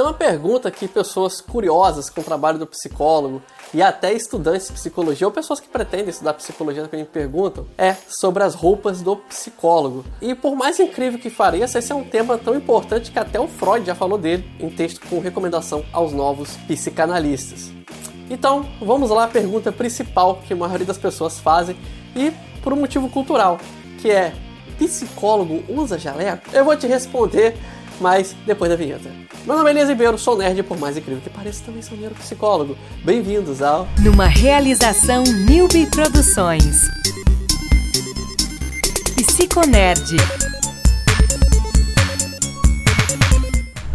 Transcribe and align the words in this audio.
Tem 0.00 0.06
uma 0.06 0.14
pergunta 0.14 0.70
que 0.70 0.88
pessoas 0.88 1.42
curiosas 1.42 2.08
com 2.08 2.22
o 2.22 2.24
trabalho 2.24 2.58
do 2.58 2.66
psicólogo 2.66 3.42
e 3.74 3.82
até 3.82 4.14
estudantes 4.14 4.68
de 4.68 4.72
psicologia 4.72 5.26
ou 5.26 5.30
pessoas 5.30 5.60
que 5.60 5.68
pretendem 5.68 6.08
estudar 6.08 6.32
psicologia 6.32 6.84
também 6.84 7.00
me 7.00 7.06
perguntam 7.06 7.66
é 7.76 7.94
sobre 8.08 8.42
as 8.42 8.54
roupas 8.54 9.02
do 9.02 9.14
psicólogo. 9.14 10.02
E 10.18 10.34
por 10.34 10.56
mais 10.56 10.80
incrível 10.80 11.18
que 11.18 11.28
pareça, 11.28 11.78
esse 11.78 11.92
é 11.92 11.94
um 11.94 12.02
tema 12.02 12.38
tão 12.38 12.54
importante 12.54 13.10
que 13.10 13.18
até 13.18 13.38
o 13.38 13.46
Freud 13.46 13.84
já 13.84 13.94
falou 13.94 14.16
dele 14.16 14.50
em 14.58 14.70
texto 14.70 15.06
com 15.06 15.20
recomendação 15.20 15.84
aos 15.92 16.14
novos 16.14 16.56
psicanalistas. 16.66 17.70
Então, 18.30 18.66
vamos 18.80 19.10
lá 19.10 19.24
à 19.24 19.28
pergunta 19.28 19.70
principal 19.70 20.40
que 20.48 20.54
a 20.54 20.56
maioria 20.56 20.86
das 20.86 20.96
pessoas 20.96 21.38
fazem 21.38 21.76
e 22.16 22.32
por 22.62 22.72
um 22.72 22.76
motivo 22.76 23.10
cultural, 23.10 23.58
que 24.00 24.10
é 24.10 24.32
psicólogo 24.78 25.62
usa 25.68 25.98
jaleco? 25.98 26.48
Eu 26.54 26.64
vou 26.64 26.74
te 26.74 26.86
responder, 26.86 27.54
mas 28.00 28.34
depois 28.46 28.70
da 28.70 28.76
vinheta. 28.76 29.10
Meu 29.44 29.56
nome 29.56 29.68
é 29.68 29.72
Elias 29.72 29.88
Ribeiro, 29.88 30.18
sou 30.18 30.36
nerd, 30.36 30.62
por 30.62 30.78
mais 30.78 30.96
incrível 30.96 31.22
que 31.22 31.30
pareça, 31.30 31.62
também 31.64 31.82
sou 31.82 31.96
neuropsicólogo. 31.96 32.76
Bem-vindos 33.04 33.62
ao... 33.62 33.86
Numa 34.02 34.26
realização 34.26 35.22
Newbie 35.22 35.86
Produções. 35.86 36.88
Psiconerd. 39.16 40.16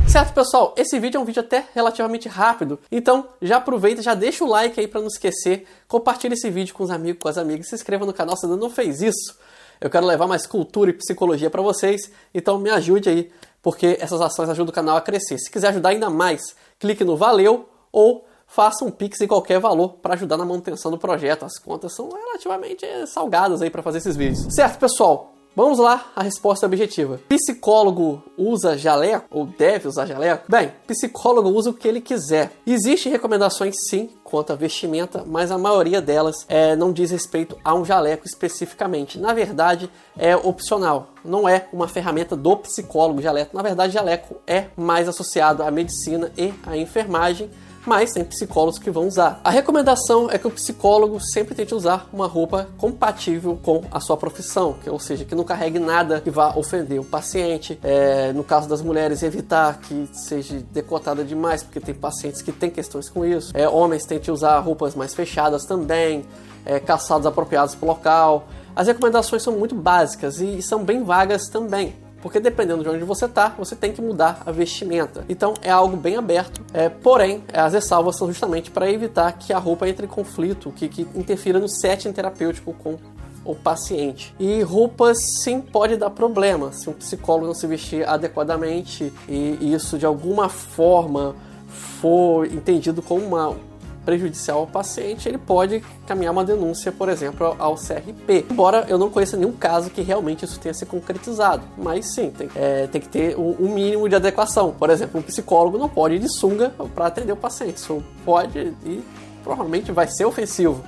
Certo, 0.08 0.34
pessoal? 0.34 0.74
Esse 0.78 0.98
vídeo 0.98 1.18
é 1.18 1.22
um 1.22 1.26
vídeo 1.26 1.42
até 1.42 1.66
relativamente 1.74 2.30
rápido, 2.30 2.80
então 2.90 3.28
já 3.42 3.58
aproveita, 3.58 4.02
já 4.02 4.14
deixa 4.14 4.46
o 4.46 4.48
like 4.48 4.80
aí 4.80 4.88
para 4.88 5.02
não 5.02 5.08
esquecer, 5.08 5.68
compartilha 5.90 6.34
esse 6.34 6.50
vídeo 6.50 6.74
com 6.74 6.84
os 6.86 6.90
amigos, 6.90 7.22
com 7.22 7.28
as 7.28 7.38
amigas, 7.38 7.68
se 7.68 7.76
inscreva 7.76 8.06
no 8.06 8.14
canal 8.14 8.38
se 8.38 8.46
ainda 8.46 8.56
não 8.58 8.70
fez 8.70 9.02
isso. 9.02 9.38
Eu 9.82 9.90
quero 9.90 10.06
levar 10.06 10.26
mais 10.26 10.48
cultura 10.48 10.90
e 10.90 10.94
psicologia 10.94 11.50
para 11.50 11.62
vocês, 11.62 12.10
então 12.34 12.58
me 12.58 12.70
ajude 12.70 13.10
aí 13.10 13.32
porque 13.66 13.98
essas 14.00 14.22
ações 14.22 14.48
ajudam 14.48 14.70
o 14.70 14.76
canal 14.76 14.96
a 14.96 15.02
crescer. 15.02 15.40
Se 15.40 15.50
quiser 15.50 15.70
ajudar 15.70 15.90
ainda 15.90 16.08
mais, 16.08 16.40
clique 16.78 17.04
no 17.04 17.18
Valeu 17.18 17.68
ou 17.92 18.24
faça 18.46 18.86
um 18.86 18.92
Pix 18.92 19.20
em 19.22 19.28
qualquer 19.28 19.60
valor 19.60 19.94
para 20.04 20.14
ajudar 20.14 20.38
na 20.38 20.46
manutenção 20.46 20.92
do 20.92 21.00
projeto. 21.00 21.46
As 21.46 21.58
contas 21.58 21.96
são 21.96 22.08
relativamente 22.10 22.86
salgadas 23.08 23.64
aí 23.64 23.72
para 23.72 23.82
fazer 23.82 23.98
esses 23.98 24.16
vídeos. 24.16 24.54
Certo, 24.54 24.78
pessoal? 24.78 25.35
Vamos 25.56 25.80
lá, 25.80 26.12
a 26.14 26.22
resposta 26.22 26.66
objetiva. 26.66 27.22
Psicólogo 27.30 28.22
usa 28.38 28.78
jaleco 28.78 29.26
ou 29.32 29.46
deve 29.46 29.88
usar 29.88 30.06
jaleco? 30.06 30.44
Bem, 30.52 30.74
psicólogo 30.86 31.48
usa 31.48 31.70
o 31.70 31.74
que 31.74 31.88
ele 31.88 32.02
quiser. 32.02 32.52
Existem 32.68 33.10
recomendações 33.10 33.74
sim 33.88 34.10
quanto 34.22 34.52
à 34.52 34.56
vestimenta, 34.58 35.24
mas 35.26 35.52
a 35.52 35.58
maioria 35.58 36.02
delas 36.02 36.46
é, 36.50 36.76
não 36.76 36.92
diz 36.92 37.10
respeito 37.10 37.58
a 37.64 37.74
um 37.74 37.86
jaleco 37.86 38.26
especificamente. 38.26 39.18
Na 39.18 39.34
verdade, 39.34 39.90
é 40.18 40.36
opcional. 40.36 41.12
Não 41.24 41.48
é 41.48 41.70
uma 41.72 41.88
ferramenta 41.88 42.36
do 42.36 42.58
psicólogo 42.58 43.22
jaleco. 43.22 43.56
Na 43.56 43.64
verdade, 43.64 43.94
jaleco 43.94 44.36
é 44.46 44.66
mais 44.76 45.08
associado 45.08 45.64
à 45.64 45.72
medicina 45.72 46.34
e 46.38 46.54
à 46.68 46.76
enfermagem 46.76 47.50
mas 47.86 48.14
tem 48.14 48.24
psicólogos 48.24 48.80
que 48.80 48.90
vão 48.90 49.08
usar. 49.08 49.40
A 49.44 49.50
recomendação 49.50 50.30
é 50.30 50.38
que 50.38 50.48
o 50.48 50.52
psicólogo 50.52 51.20
sempre 51.20 51.54
tente 51.54 51.74
usar 51.74 52.10
uma 52.12 52.28
roupa 52.28 52.68
compatível 52.78 53.58
com 53.62 53.84
a 53.92 54.00
sua 54.00 54.18
profissão, 54.18 54.74
que, 54.82 54.90
ou 54.90 55.00
seja, 55.00 55.26
que 55.26 55.36
não 55.36 55.44
carregue 55.44 55.80
nada 55.80 56.20
que 56.22 56.30
vá 56.30 56.56
ofender 56.56 57.00
o 57.00 57.04
paciente. 57.04 57.80
É, 57.84 58.34
no 58.34 58.44
caso 58.44 58.68
das 58.68 58.82
mulheres, 58.82 59.24
evitar 59.24 59.80
que 59.80 60.10
seja 60.14 60.64
decotada 60.72 61.24
demais, 61.24 61.64
porque 61.64 61.80
tem 61.80 61.94
pacientes 61.94 62.42
que 62.42 62.52
têm 62.52 62.70
questões 62.70 63.10
com 63.10 63.26
isso. 63.26 63.52
É, 63.54 63.68
homens 63.68 64.06
tente 64.06 64.32
usar 64.32 64.60
roupas 64.60 64.96
mais 64.96 65.14
fechadas 65.14 65.66
também, 65.66 66.26
é, 66.66 66.80
calçados 66.80 67.28
apropriados 67.28 67.76
para 67.76 67.86
o 67.86 67.90
local. 67.90 68.48
As 68.76 68.88
recomendações 68.88 69.44
são 69.44 69.54
muito 69.54 69.76
básicas 69.76 70.42
e 70.42 70.62
são 70.62 70.84
bem 70.84 71.04
vagas 71.04 71.48
também 71.48 72.05
porque 72.26 72.40
dependendo 72.40 72.82
de 72.82 72.90
onde 72.90 73.04
você 73.04 73.26
está, 73.26 73.50
você 73.50 73.76
tem 73.76 73.94
que 73.94 74.02
mudar 74.02 74.42
a 74.48 74.52
vestimenta. 74.52 75.24
Então 75.30 75.54
é 75.62 75.70
algo 75.70 75.96
bem 75.96 76.16
aberto, 76.16 76.60
é, 76.74 76.90
porém 76.90 77.44
as 77.54 77.74
ressalvas 77.74 78.18
são 78.18 78.28
justamente 78.28 78.72
para 78.72 78.90
evitar 78.90 79.32
que 79.34 79.54
a 79.54 79.60
roupa 79.60 79.88
entre 79.88 80.08
em 80.08 80.10
conflito, 80.10 80.72
que, 80.72 80.88
que 80.88 81.04
interfira 81.14 81.60
no 81.60 81.70
setting 81.70 82.12
terapêutico 82.12 82.74
com 82.74 82.98
o 83.46 83.54
paciente. 83.54 84.34
E 84.40 84.60
roupas 84.64 85.20
sim 85.44 85.62
pode 85.62 85.98
dar 85.98 86.10
problema 86.10 86.72
se 86.72 86.90
um 86.90 86.94
psicólogo 86.94 87.46
não 87.46 87.54
se 87.54 87.68
vestir 87.68 88.10
adequadamente 88.10 89.14
e 89.30 89.72
isso 89.72 89.96
de 90.00 90.06
alguma 90.08 90.50
forma 90.50 91.36
for 91.68 92.48
entendido 92.48 93.04
como 93.04 93.24
uma 93.24 93.56
prejudicial 94.06 94.60
ao 94.60 94.68
paciente, 94.68 95.28
ele 95.28 95.38
pode 95.38 95.84
caminhar 96.06 96.32
uma 96.32 96.46
denúncia, 96.46 96.92
por 96.92 97.10
exemplo, 97.10 97.56
ao 97.58 97.76
CRP. 97.76 98.46
Embora 98.50 98.86
eu 98.88 98.98
não 98.98 99.10
conheça 99.10 99.36
nenhum 99.36 99.52
caso 99.52 99.90
que 99.90 100.02
realmente 100.02 100.46
isso 100.46 100.60
tenha 100.60 100.74
se 100.74 100.86
concretizado, 100.86 101.64
mas 101.78 102.14
sim, 102.14 102.30
tem, 102.30 102.50
é, 102.56 102.88
tem 102.88 103.02
que 103.02 103.10
ter 103.10 103.38
um, 103.38 103.56
um, 103.60 103.74
mínimo 103.74 104.08
de 104.08 104.16
adequação. 104.16 104.72
Por 104.72 104.90
exemplo, 104.90 105.20
um 105.20 105.24
psicólogo 105.24 105.78
não 105.78 105.90
pode 105.90 106.16
ir 106.16 106.20
de 106.20 106.30
sunga 106.30 106.70
para 106.94 107.08
atender 107.08 107.34
o 107.34 107.38
paciente, 107.38 107.78
isso 107.78 108.04
pode 108.24 108.60
e 108.86 109.04
provavelmente 109.44 109.92
vai 109.92 110.08
ser 110.08 110.26
ofensivo. 110.26 110.84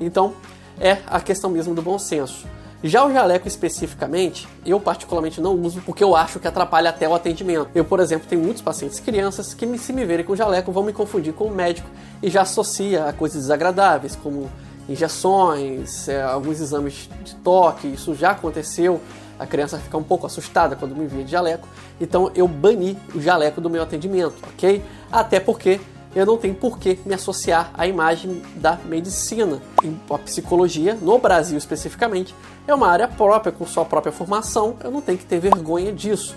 Então, 0.00 0.34
é 0.80 0.98
a 1.06 1.20
questão 1.20 1.48
mesmo 1.48 1.74
do 1.74 1.82
bom 1.82 1.98
senso. 1.98 2.46
Já 2.82 3.04
o 3.04 3.12
jaleco 3.12 3.48
especificamente, 3.48 4.46
eu 4.64 4.78
particularmente 4.78 5.40
não 5.40 5.54
uso 5.54 5.80
porque 5.80 6.04
eu 6.04 6.14
acho 6.14 6.38
que 6.38 6.46
atrapalha 6.46 6.90
até 6.90 7.08
o 7.08 7.14
atendimento. 7.14 7.68
Eu, 7.74 7.84
por 7.84 8.00
exemplo, 8.00 8.28
tenho 8.28 8.42
muitos 8.42 8.62
pacientes 8.62 9.00
crianças 9.00 9.54
que 9.54 9.78
se 9.78 9.92
me 9.92 10.04
verem 10.04 10.24
com 10.24 10.36
jaleco 10.36 10.70
vão 10.70 10.82
me 10.82 10.92
confundir 10.92 11.32
com 11.32 11.44
o 11.44 11.54
médico 11.54 11.88
e 12.22 12.28
já 12.28 12.42
associa 12.42 13.06
a 13.06 13.12
coisas 13.12 13.42
desagradáveis, 13.42 14.14
como 14.14 14.50
injeções, 14.88 16.08
é, 16.08 16.22
alguns 16.22 16.60
exames 16.60 17.08
de 17.24 17.34
toque, 17.36 17.88
isso 17.88 18.14
já 18.14 18.32
aconteceu. 18.32 19.00
A 19.38 19.46
criança 19.46 19.78
fica 19.78 19.96
um 19.96 20.02
pouco 20.02 20.26
assustada 20.26 20.76
quando 20.76 20.94
me 20.94 21.06
via 21.06 21.24
de 21.24 21.30
jaleco, 21.30 21.68
então 22.00 22.30
eu 22.34 22.48
bani 22.48 22.96
o 23.14 23.20
jaleco 23.20 23.60
do 23.60 23.68
meu 23.68 23.82
atendimento, 23.82 24.36
ok? 24.54 24.82
Até 25.10 25.40
porque 25.40 25.80
eu 26.16 26.24
não 26.24 26.38
tenho 26.38 26.54
por 26.54 26.78
que 26.78 26.98
me 27.04 27.12
associar 27.12 27.70
à 27.74 27.86
imagem 27.86 28.40
da 28.56 28.78
medicina. 28.86 29.60
A 30.08 30.16
psicologia, 30.16 30.94
no 30.94 31.18
Brasil 31.18 31.58
especificamente, 31.58 32.34
é 32.66 32.74
uma 32.74 32.88
área 32.88 33.06
própria, 33.06 33.52
com 33.52 33.66
sua 33.66 33.84
própria 33.84 34.10
formação, 34.10 34.76
eu 34.82 34.90
não 34.90 35.02
tenho 35.02 35.18
que 35.18 35.26
ter 35.26 35.38
vergonha 35.38 35.92
disso. 35.92 36.34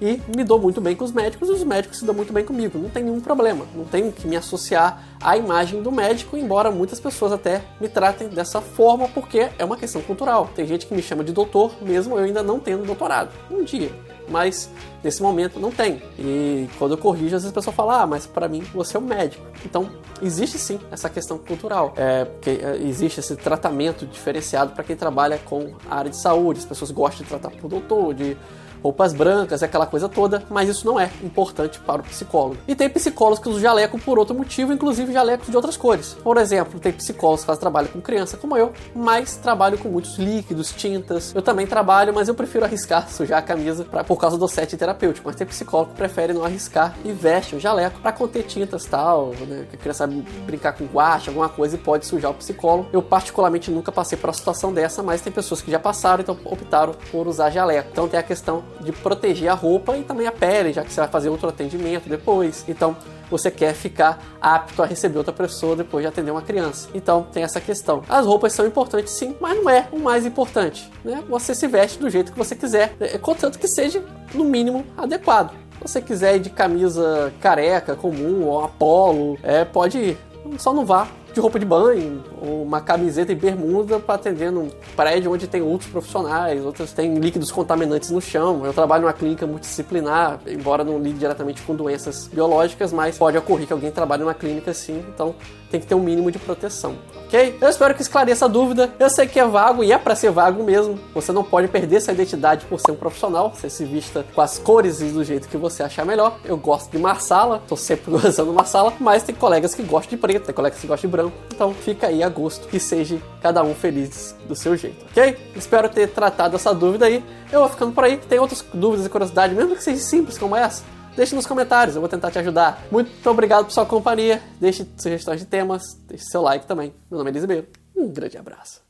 E 0.00 0.20
me 0.34 0.44
dou 0.44 0.58
muito 0.58 0.80
bem 0.80 0.96
com 0.96 1.04
os 1.04 1.12
médicos 1.12 1.48
e 1.48 1.52
os 1.52 1.64
médicos 1.64 1.98
se 1.98 2.04
dão 2.04 2.14
muito 2.14 2.32
bem 2.32 2.44
comigo, 2.44 2.78
não 2.78 2.88
tem 2.88 3.04
nenhum 3.04 3.20
problema, 3.20 3.64
não 3.74 3.84
tenho 3.84 4.10
que 4.12 4.26
me 4.26 4.36
associar 4.36 5.02
à 5.22 5.36
imagem 5.36 5.82
do 5.82 5.92
médico, 5.92 6.36
embora 6.36 6.70
muitas 6.70 6.98
pessoas 7.00 7.32
até 7.32 7.62
me 7.80 7.88
tratem 7.88 8.28
dessa 8.28 8.60
forma, 8.60 9.08
porque 9.08 9.48
é 9.58 9.64
uma 9.64 9.76
questão 9.76 10.02
cultural. 10.02 10.50
Tem 10.54 10.66
gente 10.66 10.86
que 10.86 10.94
me 10.94 11.02
chama 11.02 11.22
de 11.22 11.32
doutor, 11.32 11.72
mesmo 11.80 12.18
eu 12.18 12.24
ainda 12.24 12.42
não 12.42 12.58
tendo 12.58 12.84
doutorado. 12.84 13.30
Um 13.50 13.62
dia, 13.62 13.90
mas 14.28 14.70
nesse 15.02 15.22
momento 15.22 15.60
não 15.60 15.70
tem. 15.70 16.02
E 16.18 16.68
quando 16.78 16.92
eu 16.92 16.98
corrijo, 16.98 17.36
às 17.36 17.42
vezes 17.42 17.50
a 17.50 17.52
pessoa 17.52 17.74
fala, 17.74 18.02
ah, 18.02 18.06
mas 18.06 18.26
para 18.26 18.48
mim 18.48 18.62
você 18.74 18.96
é 18.96 19.00
um 19.00 19.04
médico. 19.04 19.44
Então, 19.64 19.88
existe 20.22 20.58
sim 20.58 20.78
essa 20.90 21.08
questão 21.08 21.38
cultural, 21.38 21.94
é, 21.96 22.26
é, 22.46 22.76
existe 22.82 23.20
esse 23.20 23.36
tratamento 23.36 24.06
diferenciado 24.06 24.72
para 24.72 24.82
quem 24.82 24.96
trabalha 24.96 25.38
com 25.44 25.72
a 25.88 25.96
área 25.96 26.10
de 26.10 26.16
saúde. 26.16 26.60
As 26.60 26.66
pessoas 26.66 26.90
gostam 26.90 27.22
de 27.22 27.28
tratar 27.28 27.50
por 27.50 27.68
doutor, 27.68 28.14
de 28.14 28.36
roupas 28.84 29.14
brancas, 29.14 29.62
aquela 29.62 29.86
coisa 29.86 30.08
toda, 30.08 30.42
mas 30.50 30.68
isso 30.68 30.86
não 30.86 31.00
é 31.00 31.10
importante 31.22 31.80
para 31.80 32.02
o 32.02 32.04
psicólogo. 32.04 32.58
E 32.68 32.74
tem 32.74 32.88
psicólogos 32.90 33.38
que 33.38 33.48
usam 33.48 33.62
jaleco 33.62 33.98
por 33.98 34.18
outro 34.18 34.34
motivo, 34.34 34.74
inclusive 34.74 35.10
jalecos 35.10 35.48
de 35.48 35.56
outras 35.56 35.76
cores. 35.76 36.14
Por 36.22 36.36
exemplo, 36.36 36.78
tem 36.78 36.92
psicólogos 36.92 37.40
que 37.40 37.46
fazem 37.46 37.60
trabalho 37.60 37.88
com 37.88 38.00
criança 38.00 38.36
como 38.36 38.56
eu, 38.56 38.72
mas 38.94 39.36
trabalho 39.36 39.78
com 39.78 39.88
muitos 39.88 40.18
líquidos, 40.18 40.70
tintas. 40.70 41.34
Eu 41.34 41.40
também 41.40 41.66
trabalho, 41.66 42.12
mas 42.12 42.28
eu 42.28 42.34
prefiro 42.34 42.64
arriscar 42.64 43.08
sujar 43.10 43.38
a 43.38 43.42
camisa 43.42 43.84
pra, 43.84 44.04
por 44.04 44.16
causa 44.16 44.36
do 44.36 44.46
set 44.46 44.76
terapêutico. 44.76 45.26
Mas 45.26 45.36
tem 45.36 45.46
psicólogo 45.46 45.92
que 45.92 45.96
prefere 45.96 46.34
não 46.34 46.44
arriscar 46.44 46.94
e 47.04 47.12
veste 47.12 47.56
o 47.56 47.60
jaleco 47.60 48.00
para 48.00 48.12
conter 48.12 48.42
tintas 48.42 48.84
tal, 48.84 49.28
né? 49.48 49.64
Que 49.70 49.76
a 49.76 49.78
criança 49.78 50.04
sabe 50.04 50.24
brincar 50.44 50.72
com 50.72 50.84
guache, 50.84 51.28
alguma 51.28 51.48
coisa 51.48 51.76
e 51.76 51.78
pode 51.78 52.04
sujar 52.04 52.30
o 52.30 52.34
psicólogo. 52.34 52.88
Eu 52.92 53.02
particularmente 53.02 53.70
nunca 53.70 53.90
passei 53.90 54.18
por 54.18 54.28
uma 54.28 54.34
situação 54.34 54.72
dessa, 54.72 55.02
mas 55.02 55.22
tem 55.22 55.32
pessoas 55.32 55.62
que 55.62 55.70
já 55.70 55.78
passaram, 55.78 56.20
então 56.20 56.36
optaram 56.44 56.94
por 57.10 57.26
usar 57.26 57.50
jaleco. 57.50 57.88
Então 57.90 58.08
tem 58.08 58.20
a 58.20 58.22
questão 58.22 58.62
de 58.80 58.92
proteger 58.92 59.48
a 59.48 59.54
roupa 59.54 59.96
e 59.96 60.02
também 60.02 60.26
a 60.26 60.32
pele, 60.32 60.72
já 60.72 60.82
que 60.82 60.92
você 60.92 61.00
vai 61.00 61.08
fazer 61.08 61.28
outro 61.28 61.48
atendimento 61.48 62.08
depois. 62.08 62.64
Então, 62.68 62.96
você 63.30 63.50
quer 63.50 63.74
ficar 63.74 64.22
apto 64.40 64.82
a 64.82 64.86
receber 64.86 65.18
outra 65.18 65.32
pessoa 65.32 65.74
depois 65.74 66.02
de 66.02 66.08
atender 66.08 66.30
uma 66.30 66.42
criança. 66.42 66.88
Então 66.94 67.26
tem 67.32 67.42
essa 67.42 67.60
questão. 67.60 68.02
As 68.08 68.26
roupas 68.26 68.52
são 68.52 68.66
importantes 68.66 69.12
sim, 69.12 69.34
mas 69.40 69.56
não 69.56 69.68
é 69.68 69.88
o 69.90 69.98
mais 69.98 70.26
importante. 70.26 70.90
Né? 71.04 71.22
Você 71.28 71.54
se 71.54 71.66
veste 71.66 71.98
do 71.98 72.08
jeito 72.08 72.32
que 72.32 72.38
você 72.38 72.54
quiser, 72.54 72.94
é, 73.00 73.18
contanto 73.18 73.58
que 73.58 73.68
seja 73.68 74.04
no 74.32 74.44
mínimo 74.44 74.84
adequado. 74.96 75.50
Se 75.50 75.92
você 75.92 76.00
quiser 76.00 76.36
ir 76.36 76.40
de 76.40 76.50
camisa 76.50 77.32
careca 77.40 77.94
comum 77.96 78.44
ou 78.44 78.64
apolo, 78.64 79.38
é, 79.42 79.64
pode 79.64 79.98
ir. 79.98 80.18
Só 80.58 80.72
não 80.72 80.84
vá 80.84 81.08
de 81.34 81.40
roupa 81.40 81.58
de 81.58 81.66
banho, 81.66 82.22
ou 82.40 82.62
uma 82.62 82.80
camiseta 82.80 83.32
e 83.32 83.34
bermuda 83.34 83.98
para 83.98 84.14
atender 84.14 84.50
num 84.50 84.70
prédio 84.96 85.32
onde 85.32 85.46
tem 85.46 85.60
outros 85.60 85.90
profissionais, 85.90 86.64
outros 86.64 86.92
têm 86.92 87.14
líquidos 87.16 87.50
contaminantes 87.50 88.10
no 88.10 88.20
chão. 88.20 88.64
Eu 88.64 88.72
trabalho 88.72 89.02
numa 89.02 89.12
clínica 89.12 89.46
multidisciplinar, 89.46 90.40
embora 90.46 90.84
não 90.84 90.98
lide 90.98 91.18
diretamente 91.18 91.62
com 91.62 91.74
doenças 91.74 92.28
biológicas, 92.28 92.92
mas 92.92 93.18
pode 93.18 93.36
ocorrer 93.36 93.66
que 93.66 93.72
alguém 93.72 93.90
trabalhe 93.90 94.22
numa 94.22 94.34
clínica 94.34 94.70
assim, 94.70 95.04
então 95.12 95.34
tem 95.74 95.80
que 95.80 95.88
ter 95.88 95.96
um 95.96 96.00
mínimo 96.00 96.30
de 96.30 96.38
proteção, 96.38 96.94
ok? 97.26 97.58
Eu 97.60 97.68
espero 97.68 97.96
que 97.96 98.00
esclareça 98.00 98.44
a 98.44 98.48
dúvida. 98.48 98.92
Eu 98.96 99.10
sei 99.10 99.26
que 99.26 99.40
é 99.40 99.44
vago 99.44 99.82
e 99.82 99.90
é 99.90 99.98
para 99.98 100.14
ser 100.14 100.30
vago 100.30 100.62
mesmo. 100.62 100.96
Você 101.12 101.32
não 101.32 101.42
pode 101.42 101.66
perder 101.66 102.00
sua 102.00 102.12
identidade 102.12 102.64
por 102.66 102.78
ser 102.78 102.92
um 102.92 102.94
profissional. 102.94 103.52
Você 103.52 103.68
se 103.68 103.84
vista 103.84 104.24
com 104.32 104.40
as 104.40 104.56
cores 104.56 105.00
e 105.00 105.06
do 105.06 105.24
jeito 105.24 105.48
que 105.48 105.56
você 105.56 105.82
achar 105.82 106.06
melhor. 106.06 106.38
Eu 106.44 106.56
gosto 106.56 106.92
de 106.92 106.98
marsala, 106.98 107.60
tô 107.66 107.76
sempre 107.76 108.14
usando 108.14 108.52
marsala, 108.52 108.92
mas 109.00 109.24
tem 109.24 109.34
colegas 109.34 109.74
que 109.74 109.82
gostam 109.82 110.10
de 110.10 110.16
preto, 110.16 110.46
tem 110.46 110.54
colegas 110.54 110.78
que 110.78 110.86
gostam 110.86 111.10
de 111.10 111.16
branco. 111.16 111.36
Então 111.52 111.74
fica 111.74 112.06
aí 112.06 112.22
a 112.22 112.28
gosto 112.28 112.68
e 112.72 112.78
seja 112.78 113.18
cada 113.42 113.64
um 113.64 113.74
feliz 113.74 114.36
do 114.46 114.54
seu 114.54 114.76
jeito, 114.76 115.04
ok? 115.10 115.36
Espero 115.56 115.88
ter 115.88 116.06
tratado 116.10 116.54
essa 116.54 116.72
dúvida 116.72 117.06
aí. 117.06 117.24
Eu 117.50 117.60
vou 117.60 117.68
ficando 117.68 117.90
por 117.90 118.04
aí. 118.04 118.16
Tem 118.16 118.38
outras 118.38 118.64
dúvidas 118.72 119.06
e 119.06 119.08
curiosidades, 119.08 119.56
mesmo 119.56 119.74
que 119.74 119.82
seja 119.82 120.00
simples 120.00 120.38
como 120.38 120.54
essa 120.54 120.84
deixe 121.16 121.34
nos 121.34 121.46
comentários, 121.46 121.94
eu 121.94 122.00
vou 122.00 122.08
tentar 122.08 122.30
te 122.30 122.38
ajudar. 122.38 122.84
Muito 122.90 123.28
obrigado 123.28 123.64
por 123.64 123.72
sua 123.72 123.86
companhia, 123.86 124.42
deixe 124.60 124.86
sugestões 124.96 125.40
de 125.40 125.46
temas, 125.46 125.82
deixe 126.08 126.24
seu 126.24 126.42
like 126.42 126.66
também. 126.66 126.92
Meu 127.10 127.18
nome 127.18 127.30
é 127.30 127.32
Elisabeth, 127.32 127.66
um 127.96 128.08
grande 128.08 128.36
abraço. 128.36 128.80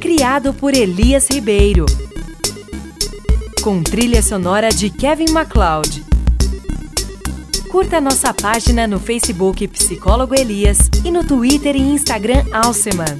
Criado 0.00 0.52
por 0.54 0.74
Elias 0.74 1.28
Ribeiro. 1.30 1.86
Com 3.62 3.82
trilha 3.82 4.22
sonora 4.22 4.68
de 4.68 4.90
Kevin 4.90 5.30
MacLeod. 5.30 6.04
Curta 7.70 8.00
nossa 8.00 8.32
página 8.32 8.86
no 8.86 9.00
Facebook 9.00 9.66
Psicólogo 9.66 10.34
Elias 10.34 10.78
e 11.04 11.10
no 11.10 11.26
Twitter 11.26 11.74
e 11.74 11.80
Instagram 11.80 12.44
Alceman. 12.52 13.16